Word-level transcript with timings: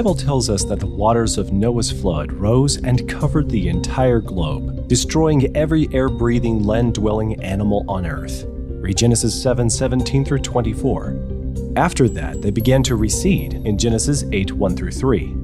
Bible 0.00 0.14
tells 0.14 0.48
us 0.48 0.64
that 0.64 0.80
the 0.80 0.86
waters 0.86 1.36
of 1.36 1.52
Noah's 1.52 1.90
flood 1.90 2.32
rose 2.32 2.78
and 2.78 3.06
covered 3.06 3.50
the 3.50 3.68
entire 3.68 4.18
globe, 4.18 4.88
destroying 4.88 5.54
every 5.54 5.92
air 5.92 6.08
breathing, 6.08 6.64
land 6.64 6.94
dwelling 6.94 7.38
animal 7.42 7.84
on 7.86 8.06
earth. 8.06 8.46
Read 8.48 8.96
Genesis 8.96 9.42
7 9.42 9.68
17 9.68 10.24
through 10.24 10.38
24. 10.38 11.74
After 11.76 12.08
that, 12.08 12.40
they 12.40 12.50
began 12.50 12.82
to 12.84 12.96
recede 12.96 13.52
in 13.52 13.76
Genesis 13.76 14.24
8 14.32 14.52
1 14.52 14.74
through 14.74 14.92
3. 14.92 15.34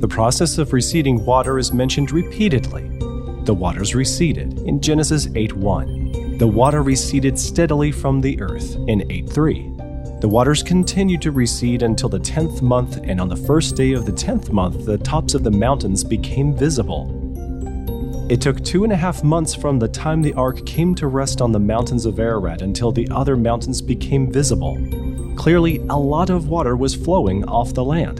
The 0.00 0.08
process 0.10 0.58
of 0.58 0.72
receding 0.72 1.24
water 1.24 1.56
is 1.56 1.72
mentioned 1.72 2.10
repeatedly. 2.10 2.88
The 3.44 3.54
waters 3.54 3.94
receded 3.94 4.58
in 4.62 4.80
Genesis 4.80 5.28
8 5.36 5.52
1. 5.52 6.38
The 6.38 6.48
water 6.48 6.82
receded 6.82 7.38
steadily 7.38 7.92
from 7.92 8.22
the 8.22 8.40
earth 8.40 8.74
in 8.88 9.08
8 9.08 9.30
3. 9.30 9.81
The 10.22 10.28
waters 10.28 10.62
continued 10.62 11.20
to 11.22 11.32
recede 11.32 11.82
until 11.82 12.08
the 12.08 12.20
tenth 12.20 12.62
month, 12.62 12.96
and 13.02 13.20
on 13.20 13.28
the 13.28 13.36
first 13.36 13.74
day 13.74 13.90
of 13.90 14.06
the 14.06 14.12
tenth 14.12 14.52
month, 14.52 14.86
the 14.86 14.98
tops 14.98 15.34
of 15.34 15.42
the 15.42 15.50
mountains 15.50 16.04
became 16.04 16.54
visible. 16.54 17.10
It 18.30 18.40
took 18.40 18.62
two 18.62 18.84
and 18.84 18.92
a 18.92 18.96
half 18.96 19.24
months 19.24 19.52
from 19.52 19.80
the 19.80 19.88
time 19.88 20.22
the 20.22 20.32
ark 20.34 20.64
came 20.64 20.94
to 20.94 21.08
rest 21.08 21.40
on 21.40 21.50
the 21.50 21.58
mountains 21.58 22.06
of 22.06 22.20
Ararat 22.20 22.62
until 22.62 22.92
the 22.92 23.08
other 23.10 23.36
mountains 23.36 23.82
became 23.82 24.30
visible. 24.30 24.78
Clearly, 25.34 25.78
a 25.90 25.98
lot 25.98 26.30
of 26.30 26.48
water 26.48 26.76
was 26.76 26.94
flowing 26.94 27.44
off 27.48 27.74
the 27.74 27.84
land. 27.84 28.18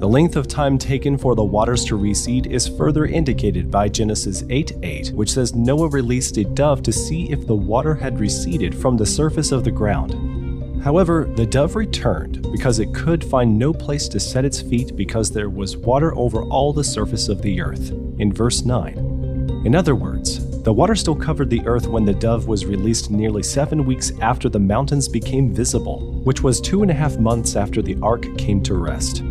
The 0.00 0.08
length 0.08 0.36
of 0.36 0.46
time 0.46 0.78
taken 0.78 1.18
for 1.18 1.34
the 1.34 1.42
waters 1.42 1.84
to 1.86 1.96
recede 1.96 2.46
is 2.46 2.68
further 2.68 3.04
indicated 3.04 3.68
by 3.68 3.88
Genesis 3.88 4.44
8 4.48 4.74
8, 4.84 5.10
which 5.10 5.32
says 5.32 5.56
Noah 5.56 5.88
released 5.88 6.36
a 6.36 6.44
dove 6.44 6.84
to 6.84 6.92
see 6.92 7.32
if 7.32 7.48
the 7.48 7.56
water 7.56 7.96
had 7.96 8.20
receded 8.20 8.76
from 8.80 8.96
the 8.96 9.06
surface 9.06 9.50
of 9.50 9.64
the 9.64 9.72
ground. 9.72 10.37
However, 10.82 11.28
the 11.34 11.46
dove 11.46 11.76
returned 11.76 12.42
because 12.52 12.78
it 12.78 12.94
could 12.94 13.24
find 13.24 13.58
no 13.58 13.72
place 13.72 14.08
to 14.08 14.20
set 14.20 14.44
its 14.44 14.60
feet 14.60 14.96
because 14.96 15.30
there 15.30 15.50
was 15.50 15.76
water 15.76 16.14
over 16.16 16.42
all 16.42 16.72
the 16.72 16.84
surface 16.84 17.28
of 17.28 17.42
the 17.42 17.60
earth. 17.60 17.90
In 18.18 18.32
verse 18.32 18.64
9. 18.64 19.62
In 19.64 19.74
other 19.74 19.94
words, 19.94 20.62
the 20.62 20.72
water 20.72 20.94
still 20.94 21.16
covered 21.16 21.50
the 21.50 21.66
earth 21.66 21.86
when 21.86 22.04
the 22.04 22.14
dove 22.14 22.46
was 22.46 22.64
released 22.64 23.10
nearly 23.10 23.42
seven 23.42 23.84
weeks 23.84 24.12
after 24.20 24.48
the 24.48 24.60
mountains 24.60 25.08
became 25.08 25.52
visible, 25.52 26.20
which 26.24 26.42
was 26.42 26.60
two 26.60 26.82
and 26.82 26.90
a 26.90 26.94
half 26.94 27.18
months 27.18 27.56
after 27.56 27.82
the 27.82 27.96
ark 28.00 28.26
came 28.38 28.62
to 28.62 28.74
rest. 28.74 29.22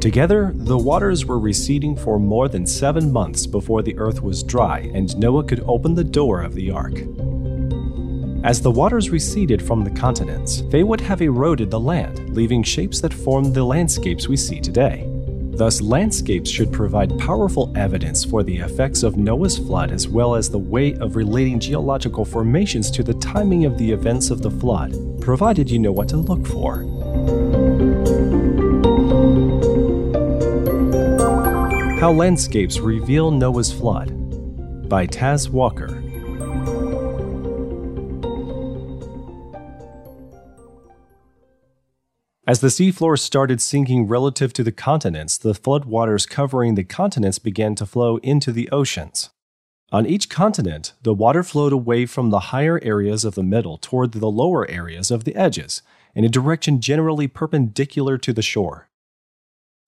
Together, 0.00 0.52
the 0.54 0.76
waters 0.76 1.24
were 1.26 1.38
receding 1.38 1.96
for 1.96 2.18
more 2.18 2.48
than 2.48 2.66
seven 2.66 3.12
months 3.12 3.46
before 3.46 3.82
the 3.82 3.96
earth 3.98 4.22
was 4.22 4.42
dry 4.42 4.90
and 4.94 5.16
Noah 5.16 5.44
could 5.44 5.64
open 5.66 5.94
the 5.94 6.04
door 6.04 6.42
of 6.42 6.54
the 6.54 6.70
ark. 6.70 6.94
As 8.44 8.60
the 8.60 8.72
waters 8.72 9.10
receded 9.10 9.62
from 9.62 9.84
the 9.84 9.90
continents, 9.90 10.62
they 10.62 10.82
would 10.82 11.00
have 11.00 11.22
eroded 11.22 11.70
the 11.70 11.78
land, 11.78 12.34
leaving 12.34 12.64
shapes 12.64 13.00
that 13.00 13.14
form 13.14 13.52
the 13.52 13.62
landscapes 13.62 14.26
we 14.26 14.36
see 14.36 14.58
today. 14.58 15.06
Thus, 15.54 15.80
landscapes 15.80 16.50
should 16.50 16.72
provide 16.72 17.16
powerful 17.20 17.72
evidence 17.76 18.24
for 18.24 18.42
the 18.42 18.56
effects 18.56 19.04
of 19.04 19.16
Noah's 19.16 19.58
flood 19.58 19.92
as 19.92 20.08
well 20.08 20.34
as 20.34 20.50
the 20.50 20.58
way 20.58 20.94
of 20.94 21.14
relating 21.14 21.60
geological 21.60 22.24
formations 22.24 22.90
to 22.92 23.04
the 23.04 23.14
timing 23.14 23.64
of 23.64 23.78
the 23.78 23.92
events 23.92 24.30
of 24.30 24.42
the 24.42 24.50
flood, 24.50 24.92
provided 25.20 25.70
you 25.70 25.78
know 25.78 25.92
what 25.92 26.08
to 26.08 26.16
look 26.16 26.44
for. 26.44 26.82
How 32.00 32.10
Landscapes 32.10 32.80
Reveal 32.80 33.30
Noah's 33.30 33.72
Flood 33.72 34.88
by 34.88 35.06
Tas 35.06 35.48
Walker. 35.48 36.01
As 42.52 42.60
the 42.60 42.68
seafloor 42.68 43.18
started 43.18 43.62
sinking 43.62 44.08
relative 44.08 44.52
to 44.52 44.62
the 44.62 44.72
continents, 44.72 45.38
the 45.38 45.54
floodwaters 45.54 46.28
covering 46.28 46.74
the 46.74 46.84
continents 46.84 47.38
began 47.38 47.74
to 47.76 47.86
flow 47.86 48.18
into 48.18 48.52
the 48.52 48.68
oceans. 48.68 49.30
On 49.90 50.04
each 50.04 50.28
continent, 50.28 50.92
the 51.02 51.14
water 51.14 51.42
flowed 51.42 51.72
away 51.72 52.04
from 52.04 52.28
the 52.28 52.52
higher 52.52 52.78
areas 52.82 53.24
of 53.24 53.36
the 53.36 53.42
middle 53.42 53.78
toward 53.78 54.12
the 54.12 54.30
lower 54.30 54.70
areas 54.70 55.10
of 55.10 55.24
the 55.24 55.34
edges, 55.34 55.80
in 56.14 56.26
a 56.26 56.28
direction 56.28 56.82
generally 56.82 57.26
perpendicular 57.26 58.18
to 58.18 58.34
the 58.34 58.42
shore. 58.42 58.86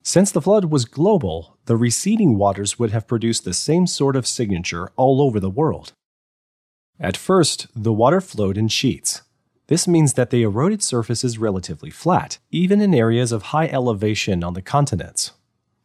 Since 0.02 0.30
the 0.32 0.40
flood 0.40 0.64
was 0.70 0.86
global, 0.86 1.58
the 1.66 1.76
receding 1.76 2.38
waters 2.38 2.78
would 2.78 2.92
have 2.92 3.06
produced 3.06 3.44
the 3.44 3.52
same 3.52 3.86
sort 3.86 4.16
of 4.16 4.26
signature 4.26 4.90
all 4.96 5.20
over 5.20 5.38
the 5.38 5.50
world. 5.50 5.92
At 6.98 7.18
first, 7.18 7.66
the 7.76 7.92
water 7.92 8.22
flowed 8.22 8.56
in 8.56 8.68
sheets, 8.68 9.20
this 9.66 9.88
means 9.88 10.12
that 10.14 10.30
the 10.30 10.42
eroded 10.42 10.82
surface 10.82 11.24
is 11.24 11.38
relatively 11.38 11.90
flat, 11.90 12.38
even 12.50 12.80
in 12.80 12.94
areas 12.94 13.32
of 13.32 13.44
high 13.44 13.68
elevation 13.68 14.44
on 14.44 14.54
the 14.54 14.62
continents. 14.62 15.32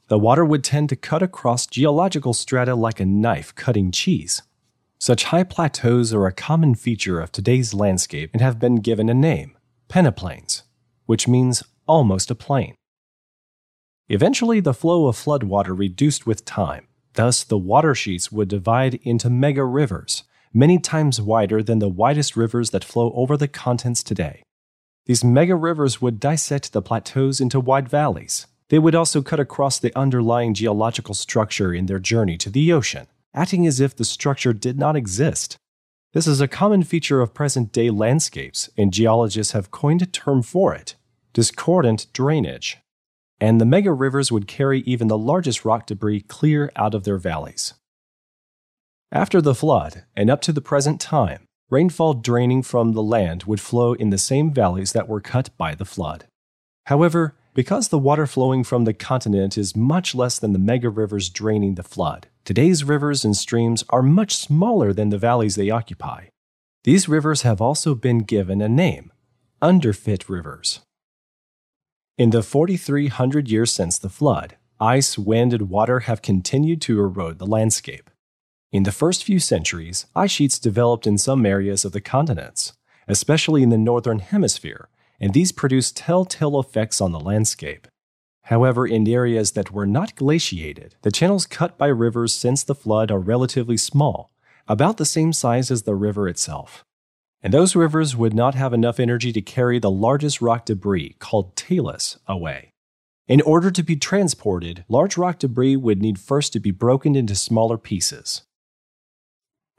The 0.07 0.19
water 0.19 0.43
would 0.43 0.63
tend 0.63 0.89
to 0.89 0.95
cut 0.95 1.23
across 1.23 1.67
geological 1.67 2.33
strata 2.33 2.75
like 2.75 2.99
a 2.99 3.05
knife 3.05 3.55
cutting 3.55 3.91
cheese. 3.91 4.41
Such 4.97 5.25
high 5.25 5.43
plateaus 5.43 6.13
are 6.13 6.25
a 6.27 6.33
common 6.33 6.75
feature 6.75 7.21
of 7.21 7.31
today's 7.31 7.73
landscape 7.73 8.31
and 8.33 8.41
have 8.41 8.59
been 8.59 8.77
given 8.77 9.07
a 9.07 9.13
name 9.13 9.55
peneplains, 9.87 10.63
which 11.05 11.27
means 11.27 11.63
almost 11.87 12.29
a 12.29 12.35
plain. 12.35 12.75
Eventually, 14.07 14.59
the 14.59 14.73
flow 14.73 15.07
of 15.07 15.15
floodwater 15.15 15.77
reduced 15.77 16.27
with 16.27 16.45
time. 16.45 16.87
Thus, 17.13 17.43
the 17.43 17.57
water 17.57 17.95
sheets 17.95 18.31
would 18.31 18.47
divide 18.47 18.95
into 19.03 19.29
mega 19.29 19.63
rivers, 19.63 20.23
many 20.53 20.79
times 20.79 21.21
wider 21.21 21.61
than 21.61 21.79
the 21.79 21.89
widest 21.89 22.35
rivers 22.35 22.71
that 22.71 22.83
flow 22.83 23.11
over 23.13 23.37
the 23.37 23.47
continents 23.47 24.03
today. 24.03 24.43
These 25.05 25.23
mega 25.23 25.55
rivers 25.55 26.01
would 26.01 26.19
dissect 26.19 26.73
the 26.73 26.81
plateaus 26.81 27.41
into 27.41 27.59
wide 27.59 27.89
valleys. 27.89 28.47
They 28.69 28.79
would 28.79 28.95
also 28.95 29.21
cut 29.21 29.39
across 29.39 29.79
the 29.79 29.97
underlying 29.97 30.53
geological 30.53 31.15
structure 31.15 31.73
in 31.73 31.87
their 31.87 31.99
journey 31.99 32.37
to 32.37 32.49
the 32.49 32.71
ocean, 32.71 33.07
acting 33.33 33.65
as 33.65 33.79
if 33.79 33.95
the 33.95 34.05
structure 34.05 34.53
did 34.53 34.77
not 34.77 34.95
exist. 34.95 35.57
This 36.13 36.27
is 36.27 36.41
a 36.41 36.47
common 36.47 36.83
feature 36.83 37.21
of 37.21 37.33
present 37.33 37.71
day 37.71 37.89
landscapes, 37.89 38.69
and 38.77 38.93
geologists 38.93 39.53
have 39.53 39.71
coined 39.71 40.01
a 40.01 40.05
term 40.05 40.41
for 40.41 40.73
it 40.73 40.95
discordant 41.33 42.07
drainage. 42.11 42.79
And 43.39 43.61
the 43.61 43.65
mega 43.65 43.93
rivers 43.93 44.31
would 44.31 44.47
carry 44.47 44.81
even 44.81 45.07
the 45.07 45.17
largest 45.17 45.63
rock 45.63 45.85
debris 45.85 46.21
clear 46.21 46.71
out 46.75 46.93
of 46.93 47.03
their 47.03 47.17
valleys. 47.17 47.75
After 49.11 49.41
the 49.41 49.55
flood, 49.55 50.03
and 50.15 50.29
up 50.29 50.39
to 50.41 50.51
the 50.51 50.61
present 50.61 51.01
time, 51.01 51.45
rainfall 51.71 52.13
draining 52.13 52.61
from 52.61 52.93
the 52.93 53.01
land 53.01 53.45
would 53.45 53.59
flow 53.59 53.93
in 53.93 54.11
the 54.11 54.19
same 54.19 54.53
valleys 54.53 54.91
that 54.91 55.07
were 55.07 55.19
cut 55.19 55.49
by 55.57 55.73
the 55.73 55.85
flood. 55.85 56.25
However, 56.85 57.35
because 57.55 57.87
the 57.87 57.97
water 57.97 58.27
flowing 58.27 58.63
from 58.63 58.85
the 58.85 58.93
continent 58.93 59.57
is 59.57 59.75
much 59.75 60.13
less 60.13 60.37
than 60.37 60.53
the 60.53 60.59
mega 60.59 60.89
rivers 60.89 61.29
draining 61.29 61.73
the 61.73 61.83
flood, 61.83 62.27
today's 62.45 62.83
rivers 62.83 63.25
and 63.25 63.35
streams 63.35 63.83
are 63.89 64.03
much 64.03 64.35
smaller 64.35 64.93
than 64.93 65.09
the 65.09 65.17
valleys 65.17 65.55
they 65.55 65.71
occupy. 65.71 66.25
These 66.83 67.09
rivers 67.09 67.41
have 67.41 67.59
also 67.59 67.95
been 67.95 68.19
given 68.19 68.61
a 68.61 68.69
name 68.69 69.11
underfit 69.61 70.29
rivers. 70.29 70.81
In 72.17 72.29
the 72.29 72.43
4,300 72.43 73.49
years 73.49 73.73
since 73.73 73.97
the 73.97 74.07
flood, 74.07 74.55
ice, 74.79 75.17
wind, 75.17 75.53
and 75.53 75.69
water 75.69 76.01
have 76.01 76.21
continued 76.21 76.81
to 76.83 76.99
erode 76.99 77.39
the 77.39 77.45
landscape. 77.45 78.08
In 78.71 78.83
the 78.83 78.91
first 78.91 79.23
few 79.23 79.39
centuries, 79.39 80.05
ice 80.15 80.29
sheets 80.29 80.59
developed 80.59 81.07
in 81.07 81.17
some 81.17 81.43
areas 81.43 81.85
of 81.85 81.91
the 81.91 82.01
continents, 82.01 82.73
especially 83.07 83.63
in 83.63 83.69
the 83.69 83.79
northern 83.79 84.19
hemisphere, 84.19 84.89
and 85.19 85.33
these 85.33 85.51
produced 85.51 85.97
telltale 85.97 86.59
effects 86.59 87.01
on 87.01 87.11
the 87.11 87.19
landscape. 87.19 87.87
However, 88.43 88.85
in 88.85 89.07
areas 89.07 89.53
that 89.53 89.71
were 89.71 89.87
not 89.87 90.15
glaciated, 90.15 90.93
the 91.01 91.11
channels 91.11 91.47
cut 91.47 91.79
by 91.79 91.87
rivers 91.87 92.35
since 92.35 92.63
the 92.63 92.75
flood 92.75 93.09
are 93.09 93.17
relatively 93.17 93.75
small, 93.75 94.29
about 94.67 94.97
the 94.97 95.05
same 95.05 95.33
size 95.33 95.71
as 95.71 95.81
the 95.81 95.95
river 95.95 96.27
itself. 96.27 96.85
And 97.41 97.51
those 97.51 97.75
rivers 97.75 98.15
would 98.15 98.35
not 98.35 98.53
have 98.53 98.71
enough 98.71 98.99
energy 98.99 99.31
to 99.33 99.41
carry 99.41 99.79
the 99.79 99.89
largest 99.89 100.43
rock 100.43 100.65
debris, 100.65 101.15
called 101.17 101.55
talus, 101.55 102.19
away. 102.27 102.69
In 103.27 103.41
order 103.41 103.71
to 103.71 103.81
be 103.81 103.95
transported, 103.95 104.85
large 104.87 105.17
rock 105.17 105.39
debris 105.39 105.75
would 105.75 106.03
need 106.03 106.19
first 106.19 106.53
to 106.53 106.59
be 106.59 106.69
broken 106.69 107.15
into 107.15 107.33
smaller 107.33 107.79
pieces. 107.79 108.43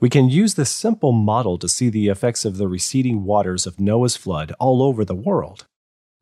We 0.01 0.09
can 0.09 0.31
use 0.31 0.55
this 0.55 0.71
simple 0.71 1.13
model 1.13 1.59
to 1.59 1.69
see 1.69 1.91
the 1.91 2.09
effects 2.09 2.47
of 2.47 2.57
the 2.57 2.69
receding 2.69 3.25
waters 3.25 3.67
of 3.67 3.79
Noah's 3.79 4.17
flood 4.17 4.55
all 4.59 4.83
over 4.83 5.05
the 5.05 5.15
world. 5.15 5.67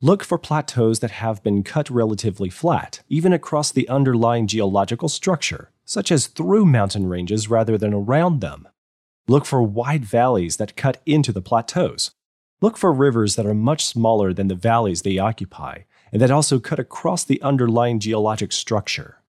Look 0.00 0.24
for 0.24 0.36
plateaus 0.36 0.98
that 0.98 1.12
have 1.12 1.44
been 1.44 1.62
cut 1.62 1.88
relatively 1.88 2.50
flat, 2.50 3.02
even 3.08 3.32
across 3.32 3.70
the 3.70 3.88
underlying 3.88 4.48
geological 4.48 5.08
structure, 5.08 5.70
such 5.84 6.10
as 6.10 6.26
through 6.26 6.66
mountain 6.66 7.06
ranges 7.06 7.48
rather 7.48 7.78
than 7.78 7.94
around 7.94 8.40
them. 8.40 8.66
Look 9.28 9.44
for 9.44 9.62
wide 9.62 10.04
valleys 10.04 10.56
that 10.56 10.76
cut 10.76 11.00
into 11.06 11.30
the 11.30 11.42
plateaus. 11.42 12.10
Look 12.60 12.76
for 12.76 12.92
rivers 12.92 13.36
that 13.36 13.46
are 13.46 13.54
much 13.54 13.84
smaller 13.84 14.32
than 14.32 14.48
the 14.48 14.56
valleys 14.56 15.02
they 15.02 15.18
occupy, 15.18 15.82
and 16.10 16.20
that 16.20 16.32
also 16.32 16.58
cut 16.58 16.80
across 16.80 17.22
the 17.22 17.40
underlying 17.42 18.00
geologic 18.00 18.50
structure. 18.50 19.22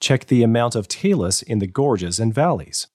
Check 0.00 0.26
the 0.26 0.42
amount 0.42 0.74
of 0.74 0.86
talus 0.86 1.40
in 1.40 1.60
the 1.60 1.66
gorges 1.66 2.20
and 2.20 2.34
valleys. 2.34 2.88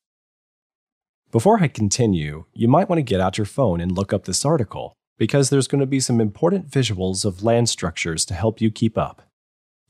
Before 1.31 1.63
I 1.63 1.69
continue, 1.69 2.43
you 2.53 2.67
might 2.67 2.89
want 2.89 2.97
to 2.97 3.03
get 3.03 3.21
out 3.21 3.37
your 3.37 3.45
phone 3.45 3.79
and 3.79 3.93
look 3.93 4.11
up 4.11 4.25
this 4.25 4.43
article, 4.43 4.91
because 5.17 5.49
there's 5.49 5.67
going 5.67 5.79
to 5.79 5.85
be 5.85 6.01
some 6.01 6.19
important 6.19 6.69
visuals 6.69 7.23
of 7.23 7.41
land 7.41 7.69
structures 7.69 8.25
to 8.25 8.33
help 8.33 8.59
you 8.59 8.69
keep 8.69 8.97
up. 8.97 9.21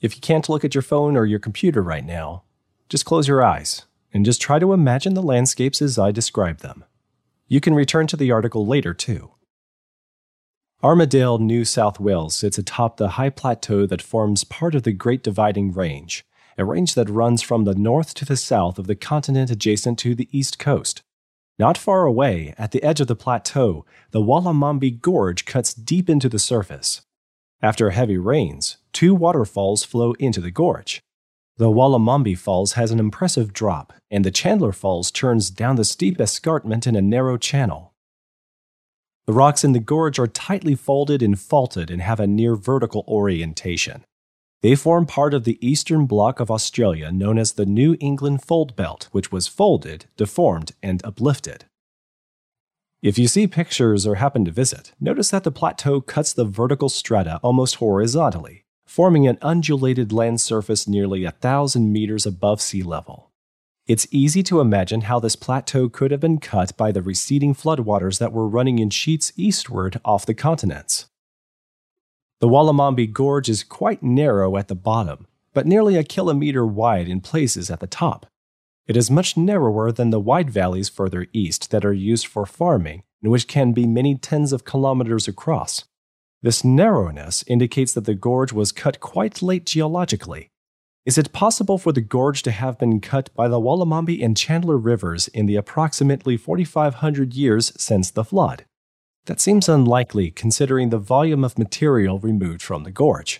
If 0.01 0.15
you 0.15 0.21
can't 0.21 0.47
look 0.47 0.63
at 0.63 0.75
your 0.75 0.83
phone 0.83 1.17
or 1.17 1.25
your 1.25 1.39
computer 1.39 1.81
right 1.81 2.05
now, 2.05 2.43
just 2.89 3.05
close 3.05 3.27
your 3.27 3.43
eyes 3.43 3.85
and 4.13 4.23
just 4.23 4.39
try 4.39 4.59
to 4.59 4.71
imagine 4.71 5.15
the 5.15 5.23
landscapes 5.23 5.81
as 5.81 5.97
I 5.97 6.11
describe 6.11 6.59
them. 6.59 6.85
You 7.47 7.59
can 7.59 7.73
return 7.73 8.05
to 8.07 8.17
the 8.17 8.31
article 8.31 8.67
later, 8.67 8.93
too. 8.93 9.31
Armidale, 10.83 11.39
New 11.39 11.65
South 11.65 11.99
Wales 11.99 12.35
sits 12.35 12.59
atop 12.59 12.97
the 12.97 13.09
high 13.09 13.29
plateau 13.31 13.88
that 13.88 14.01
forms 14.01 14.43
part 14.43 14.75
of 14.75 14.83
the 14.83 14.91
Great 14.91 15.23
Dividing 15.23 15.71
Range, 15.71 16.23
a 16.55 16.65
range 16.65 16.93
that 16.93 17.09
runs 17.09 17.41
from 17.41 17.63
the 17.63 17.75
north 17.75 18.13
to 18.13 18.25
the 18.25 18.38
south 18.38 18.77
of 18.77 18.85
the 18.85 18.95
continent 18.95 19.49
adjacent 19.49 19.97
to 19.99 20.13
the 20.13 20.27
east 20.31 20.59
coast. 20.59 21.01
Not 21.59 21.77
far 21.77 22.06
away, 22.06 22.53
at 22.57 22.71
the 22.71 22.81
edge 22.83 23.01
of 23.01 23.07
the 23.07 23.15
plateau, 23.15 23.86
the 24.12 24.21
Wollomombi 24.21 25.00
Gorge 25.00 25.45
cuts 25.45 25.74
deep 25.74 26.09
into 26.09 26.30
the 26.30 26.39
surface. 26.39 27.01
After 27.62 27.92
heavy 27.92 28.18
rains, 28.18 28.77
two 28.92 29.13
waterfalls 29.13 29.83
flow 29.83 30.13
into 30.13 30.42
the 30.42 30.50
gorge. 30.50 31.01
The 31.57 31.69
Wollomombi 31.69 32.36
Falls 32.36 32.74
has 32.74 32.89
an 32.89 33.00
impressive 33.00 33.53
drop, 33.53 33.94
and 34.09 34.25
the 34.25 34.31
Chandler 34.31 34.71
Falls 34.71 35.12
turns 35.12 35.51
down 35.51 35.75
the 35.75 35.86
steep 35.86 36.19
escarpment 36.19 36.88
in 36.88 36.95
a 36.95 37.01
narrow 37.01 37.38
channel. 37.38 37.94
The 39.27 39.33
rocks 39.33 39.63
in 39.63 39.74
the 39.74 39.80
gorge 39.80 40.18
are 40.18 40.25
tightly 40.25 40.74
folded 40.74 41.21
and 41.21 41.39
faulted 41.39 41.92
and 41.92 42.01
have 42.01 42.19
a 42.19 42.25
near 42.25 42.56
vertical 42.56 43.06
orientation. 43.07 44.03
They 44.62 44.75
form 44.75 45.08
part 45.08 45.34
of 45.34 45.44
the 45.44 45.58
eastern 45.60 46.06
block 46.06 46.40
of 46.40 46.52
Australia 46.52 47.12
known 47.12 47.40
as 47.40 47.54
the 47.54 47.66
New 47.66 47.98
England 48.00 48.44
Fold 48.44 48.75
Belt, 48.75 49.10
which 49.12 49.31
was 49.31 49.48
folded, 49.48 50.06
deformed, 50.18 50.74
and 50.84 51.04
uplifted. 51.04 51.66
If 53.02 53.18
you 53.18 53.28
see 53.28 53.48
pictures 53.48 54.06
or 54.06 54.16
happen 54.16 54.46
to 54.46 54.52
visit, 54.52 54.92
notice 55.00 55.31
that 55.31 55.44
the 55.44 55.52
plateau 55.52 56.00
cuts 56.00 56.31
the 56.31 56.46
vertical 56.46 56.90
strata 56.90 57.40
almost 57.42 57.75
horizontally, 57.75 58.66
forming 58.86 59.28
an 59.28 59.40
undulated 59.42 60.13
land 60.13 60.40
surface 60.40 60.88
nearly 60.88 61.24
a 61.24 61.31
thousand 61.31 61.92
meters 61.92 62.28
above 62.28 62.62
sea 62.62 62.84
level. 62.84 63.31
It's 63.88 64.08
easy 64.12 64.44
to 64.44 64.60
imagine 64.60 65.02
how 65.02 65.19
this 65.19 65.36
plateau 65.36 65.90
could 65.90 66.12
have 66.12 66.19
been 66.19 66.40
cut 66.40 66.78
by 66.78 66.92
the 66.92 67.02
receding 67.02 67.56
floodwaters 67.56 68.19
that 68.19 68.31
were 68.31 68.48
running 68.48 68.78
in 68.78 68.92
sheets 68.92 69.34
eastward 69.36 70.00
off 70.06 70.28
the 70.28 70.36
continents. 70.36 71.08
The 72.41 72.47
Wollomombi 72.47 73.13
Gorge 73.13 73.49
is 73.49 73.63
quite 73.63 74.01
narrow 74.01 74.57
at 74.57 74.67
the 74.67 74.75
bottom, 74.75 75.27
but 75.53 75.67
nearly 75.67 75.95
a 75.95 76.03
kilometer 76.03 76.65
wide 76.65 77.07
in 77.07 77.21
places 77.21 77.69
at 77.69 77.79
the 77.79 77.88
top. 77.88 78.25
It 78.88 78.97
is 78.97 79.11
much 79.11 79.38
narrower 79.38 79.91
than 79.91 80.09
the 80.09 80.19
wide 80.19 80.49
valleys 80.49 80.89
further 80.89 81.27
east 81.33 81.69
that 81.69 81.85
are 81.85 81.93
used 81.93 82.25
for 82.25 82.47
farming 82.47 83.03
and 83.21 83.31
which 83.31 83.47
can 83.47 83.73
be 83.73 83.85
many 83.85 84.15
tens 84.15 84.51
of 84.51 84.65
kilometers 84.65 85.27
across. 85.27 85.85
This 86.41 86.63
narrowness 86.63 87.43
indicates 87.45 87.93
that 87.93 88.05
the 88.05 88.15
gorge 88.15 88.51
was 88.51 88.71
cut 88.71 88.99
quite 88.99 89.43
late 89.43 89.67
geologically, 89.67 90.49
is 91.03 91.17
it 91.17 91.33
possible 91.33 91.79
for 91.79 91.91
the 91.91 92.01
gorge 92.01 92.43
to 92.43 92.51
have 92.51 92.77
been 92.77 93.01
cut 93.01 93.33
by 93.33 93.47
the 93.47 93.59
Wollomombi 93.59 94.23
and 94.23 94.38
Chandler 94.38 94.77
rivers 94.77 95.27
in 95.29 95.47
the 95.47 95.55
approximately 95.55 96.38
4,500 96.38 97.33
years 97.33 97.73
since 97.75 98.11
the 98.11 98.23
flood? 98.23 98.65
That 99.25 99.39
seems 99.39 99.69
unlikely 99.69 100.31
considering 100.31 100.89
the 100.89 100.97
volume 100.97 101.44
of 101.44 101.59
material 101.59 102.19
removed 102.19 102.62
from 102.62 102.83
the 102.83 102.91
gorge. 102.91 103.39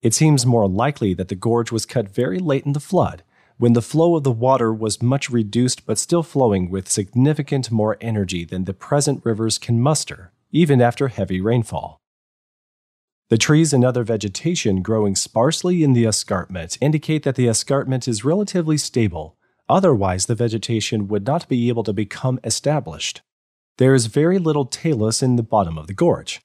It 0.00 0.14
seems 0.14 0.46
more 0.46 0.68
likely 0.68 1.14
that 1.14 1.28
the 1.28 1.34
gorge 1.34 1.72
was 1.72 1.84
cut 1.84 2.08
very 2.08 2.38
late 2.38 2.64
in 2.64 2.74
the 2.74 2.80
flood, 2.80 3.24
when 3.58 3.72
the 3.72 3.82
flow 3.82 4.14
of 4.14 4.22
the 4.22 4.30
water 4.30 4.72
was 4.72 5.02
much 5.02 5.30
reduced 5.30 5.84
but 5.84 5.98
still 5.98 6.22
flowing 6.22 6.70
with 6.70 6.88
significant 6.88 7.70
more 7.70 7.96
energy 8.00 8.44
than 8.44 8.64
the 8.64 8.74
present 8.74 9.20
rivers 9.24 9.58
can 9.58 9.80
muster, 9.80 10.32
even 10.52 10.80
after 10.80 11.08
heavy 11.08 11.40
rainfall. 11.40 12.00
The 13.28 13.38
trees 13.38 13.72
and 13.72 13.84
other 13.84 14.04
vegetation 14.04 14.82
growing 14.82 15.16
sparsely 15.16 15.82
in 15.82 15.94
the 15.94 16.04
escarpment 16.04 16.78
indicate 16.80 17.24
that 17.24 17.34
the 17.34 17.48
escarpment 17.48 18.06
is 18.06 18.24
relatively 18.24 18.76
stable, 18.76 19.36
otherwise, 19.68 20.26
the 20.26 20.36
vegetation 20.36 21.08
would 21.08 21.26
not 21.26 21.48
be 21.48 21.68
able 21.68 21.82
to 21.82 21.92
become 21.92 22.38
established. 22.44 23.22
There 23.78 23.94
is 23.94 24.06
very 24.06 24.38
little 24.38 24.64
talus 24.64 25.22
in 25.22 25.36
the 25.36 25.42
bottom 25.42 25.76
of 25.76 25.86
the 25.86 25.92
gorge. 25.92 26.40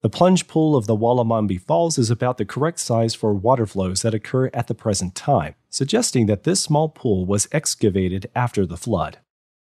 The 0.00 0.08
plunge 0.08 0.48
pool 0.48 0.74
of 0.74 0.86
the 0.86 0.96
Wollomombi 0.96 1.60
Falls 1.60 1.98
is 1.98 2.10
about 2.10 2.38
the 2.38 2.46
correct 2.46 2.78
size 2.78 3.14
for 3.14 3.34
water 3.34 3.66
flows 3.66 4.00
that 4.00 4.14
occur 4.14 4.48
at 4.54 4.66
the 4.66 4.74
present 4.74 5.14
time, 5.14 5.56
suggesting 5.68 6.24
that 6.26 6.44
this 6.44 6.58
small 6.62 6.88
pool 6.88 7.26
was 7.26 7.48
excavated 7.52 8.30
after 8.34 8.64
the 8.64 8.78
flood. 8.78 9.18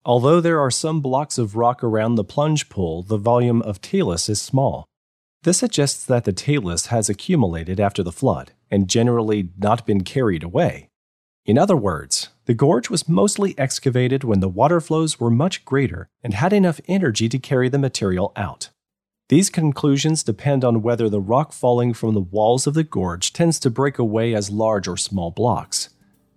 Although 0.05 0.41
there 0.41 0.59
are 0.59 0.69
some 0.69 1.01
blocks 1.01 1.39
of 1.39 1.55
rock 1.55 1.83
around 1.83 2.15
the 2.15 2.23
plunge 2.23 2.69
pool, 2.69 3.01
the 3.01 3.17
volume 3.17 3.63
of 3.63 3.81
talus 3.81 4.29
is 4.29 4.39
small. 4.39 4.85
This 5.41 5.57
suggests 5.57 6.05
that 6.05 6.25
the 6.25 6.33
talus 6.33 6.87
has 6.87 7.09
accumulated 7.09 7.79
after 7.79 8.03
the 8.03 8.11
flood 8.11 8.51
and 8.69 8.87
generally 8.87 9.49
not 9.57 9.87
been 9.87 10.03
carried 10.03 10.43
away. 10.43 10.89
In 11.47 11.57
other 11.57 11.75
words, 11.75 12.20
the 12.51 12.55
gorge 12.55 12.89
was 12.89 13.07
mostly 13.07 13.57
excavated 13.57 14.25
when 14.25 14.41
the 14.41 14.49
water 14.49 14.81
flows 14.81 15.17
were 15.17 15.31
much 15.31 15.63
greater 15.63 16.09
and 16.21 16.33
had 16.33 16.51
enough 16.51 16.81
energy 16.85 17.29
to 17.29 17.39
carry 17.39 17.69
the 17.69 17.79
material 17.79 18.33
out. 18.35 18.71
These 19.29 19.49
conclusions 19.49 20.21
depend 20.21 20.65
on 20.65 20.81
whether 20.81 21.07
the 21.07 21.21
rock 21.21 21.53
falling 21.53 21.93
from 21.93 22.13
the 22.13 22.19
walls 22.19 22.67
of 22.67 22.73
the 22.73 22.83
gorge 22.83 23.31
tends 23.31 23.57
to 23.61 23.69
break 23.69 23.97
away 23.97 24.35
as 24.35 24.49
large 24.49 24.85
or 24.89 24.97
small 24.97 25.31
blocks, 25.31 25.91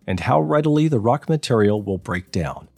and 0.06 0.20
how 0.20 0.40
readily 0.40 0.86
the 0.86 1.00
rock 1.00 1.28
material 1.28 1.82
will 1.82 1.98
break 1.98 2.30
down. 2.30 2.68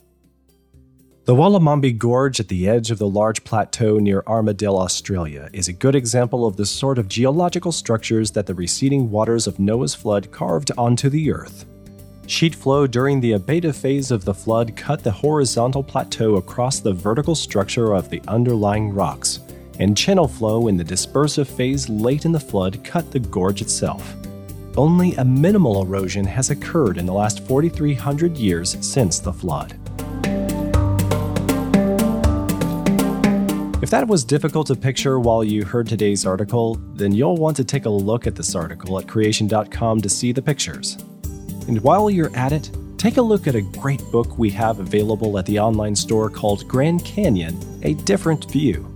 The 1.26 1.34
Wollomombi 1.34 1.98
Gorge 1.98 2.40
at 2.40 2.48
the 2.48 2.66
edge 2.66 2.90
of 2.90 2.96
the 2.96 3.06
large 3.06 3.44
plateau 3.44 3.98
near 3.98 4.22
Armidale, 4.22 4.80
Australia, 4.80 5.50
is 5.52 5.68
a 5.68 5.74
good 5.74 5.94
example 5.94 6.46
of 6.46 6.56
the 6.56 6.64
sort 6.64 6.96
of 6.96 7.06
geological 7.06 7.70
structures 7.70 8.30
that 8.30 8.46
the 8.46 8.54
receding 8.54 9.10
waters 9.10 9.46
of 9.46 9.58
Noah's 9.58 9.94
flood 9.94 10.32
carved 10.32 10.72
onto 10.78 11.10
the 11.10 11.30
earth. 11.30 11.66
Sheet 12.28 12.56
flow 12.56 12.88
during 12.88 13.20
the 13.20 13.32
abative 13.32 13.76
phase 13.76 14.11
of 14.11 14.25
the 14.25 14.34
flood 14.34 14.75
cut 14.75 15.05
the 15.05 15.12
horizontal 15.12 15.84
plateau 15.84 16.34
across 16.34 16.81
the 16.81 16.93
vertical 16.93 17.37
structure 17.37 17.94
of 17.94 18.11
the 18.11 18.20
underlying 18.26 18.93
rocks, 18.93 19.38
and 19.78 19.96
channel 19.96 20.26
flow 20.26 20.67
in 20.67 20.76
the 20.76 20.84
dispersive 20.84 21.46
phase 21.46 21.88
late 21.88 22.25
in 22.25 22.32
the 22.32 22.40
flood 22.40 22.82
cut 22.82 23.12
the 23.12 23.20
gorge 23.20 23.62
itself. 23.62 24.17
Only 24.76 25.14
a 25.14 25.25
minimal 25.25 25.82
erosion 25.82 26.25
has 26.26 26.50
occurred 26.50 26.99
in 26.99 27.06
the 27.06 27.12
last 27.12 27.46
4,300 27.46 28.37
years 28.37 28.76
since 28.84 29.20
the 29.20 29.32
flood. 29.32 29.78
If 33.80 33.90
that 33.90 34.09
was 34.09 34.25
difficult 34.25 34.66
to 34.66 34.75
picture 34.75 35.21
while 35.21 35.45
you 35.45 35.64
heard 35.64 35.87
today's 35.87 36.26
article, 36.26 36.75
then 36.95 37.12
you'll 37.12 37.37
want 37.37 37.56
to 37.59 37.64
take 37.64 37.85
a 37.85 37.90
look 37.90 38.26
at 38.26 38.35
this 38.35 38.56
article 38.56 38.99
at 38.99 39.06
creation.com 39.06 40.00
to 40.00 40.09
see 40.09 40.33
the 40.33 40.42
pictures. 40.42 40.99
And 41.68 41.80
while 41.82 42.08
you're 42.11 42.35
at 42.37 42.52
it, 42.52 42.70
take 42.96 43.16
a 43.16 43.23
look 43.23 43.46
at 43.46 43.54
a 43.54 43.61
great 43.61 44.02
book 44.12 44.38
we 44.38 44.50
have 44.50 44.80
available 44.80 45.38
at 45.38 45.46
the 45.46 45.58
online 45.58 45.96
store 45.96 46.30
called 46.30 46.68
Grand 46.68 47.04
Canyon 47.04 47.58
A 47.82 47.94
Different 47.94 48.50
View. 48.50 48.92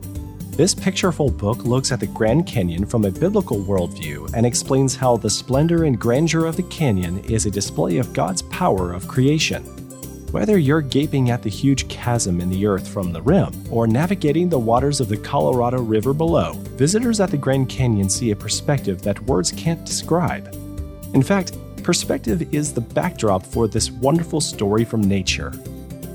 This 0.50 0.74
pictureful 0.74 1.30
book 1.30 1.64
looks 1.64 1.90
at 1.90 2.00
the 2.00 2.06
Grand 2.06 2.46
Canyon 2.46 2.84
from 2.84 3.04
a 3.04 3.10
biblical 3.10 3.58
worldview 3.58 4.32
and 4.34 4.44
explains 4.44 4.94
how 4.94 5.16
the 5.16 5.30
splendor 5.30 5.84
and 5.84 5.98
grandeur 5.98 6.44
of 6.44 6.56
the 6.56 6.64
canyon 6.64 7.18
is 7.20 7.46
a 7.46 7.50
display 7.50 7.96
of 7.96 8.12
God's 8.12 8.42
power 8.42 8.92
of 8.92 9.08
creation. 9.08 9.64
Whether 10.32 10.58
you're 10.58 10.82
gaping 10.82 11.30
at 11.30 11.42
the 11.42 11.50
huge 11.50 11.88
chasm 11.88 12.40
in 12.40 12.50
the 12.50 12.66
earth 12.66 12.86
from 12.86 13.12
the 13.12 13.22
rim 13.22 13.52
or 13.70 13.86
navigating 13.86 14.48
the 14.48 14.58
waters 14.58 15.00
of 15.00 15.08
the 15.08 15.16
Colorado 15.16 15.82
River 15.82 16.12
below, 16.12 16.52
visitors 16.76 17.20
at 17.20 17.30
the 17.30 17.36
Grand 17.36 17.68
Canyon 17.68 18.08
see 18.08 18.30
a 18.30 18.36
perspective 18.36 19.02
that 19.02 19.20
words 19.24 19.50
can't 19.50 19.84
describe. 19.84 20.54
In 21.14 21.22
fact, 21.22 21.56
perspective 21.80 22.54
is 22.54 22.72
the 22.72 22.80
backdrop 22.80 23.44
for 23.44 23.66
this 23.66 23.90
wonderful 23.90 24.40
story 24.40 24.84
from 24.84 25.00
nature. 25.00 25.52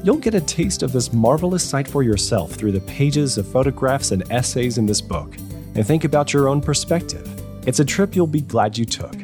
You'll 0.04 0.18
get 0.18 0.36
a 0.36 0.42
taste 0.42 0.84
of 0.84 0.92
this 0.92 1.12
marvelous 1.12 1.68
sight 1.68 1.88
for 1.88 2.04
yourself 2.04 2.52
through 2.52 2.74
the 2.74 2.82
pages 2.82 3.38
of 3.38 3.48
photographs 3.48 4.12
and 4.12 4.24
essays 4.32 4.78
in 4.78 4.86
this 4.86 5.02
book, 5.02 5.36
and 5.76 5.86
think 5.86 6.04
about 6.04 6.32
your 6.32 6.48
own 6.48 6.62
perspective. 6.62 7.28
It's 7.68 7.80
a 7.80 7.86
trip 7.86 8.16
you'll 8.16 8.28
be 8.28 8.42
glad 8.42 8.78
you 8.78 8.86
took. 8.86 9.16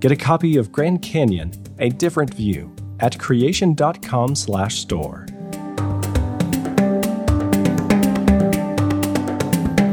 Get 0.00 0.12
a 0.12 0.16
copy 0.16 0.56
of 0.56 0.70
Grand 0.70 1.02
Canyon, 1.02 1.52
A 1.78 1.88
Different 1.88 2.34
View 2.34 2.74
at 3.00 3.18
creation.com 3.18 4.34
slash 4.34 4.78
store. 4.78 5.26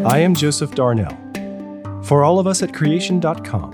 I 0.06 0.20
am 0.20 0.36
Joseph 0.36 0.76
Darnell. 0.76 1.18
For 2.04 2.24
all 2.24 2.40
of 2.40 2.48
us 2.48 2.64
at 2.64 2.74
creation.com, 2.74 3.74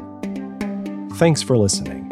thanks 1.15 1.43
for 1.43 1.55
listening. 1.57 2.02